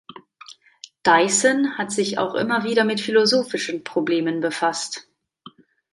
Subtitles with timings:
[1.05, 5.07] Dyson hat sich auch immer wieder mit philosophischen Problemen befasst.